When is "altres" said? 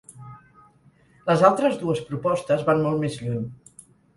1.51-1.77